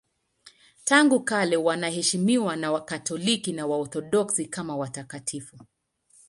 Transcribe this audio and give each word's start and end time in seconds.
Tangu 0.83 1.19
kale 1.23 1.57
wanaheshimiwa 1.57 2.55
na 2.55 2.71
Wakatoliki 2.71 3.53
na 3.53 3.67
Waorthodoksi 3.67 4.45
kama 4.45 4.75
watakatifu. 4.77 5.57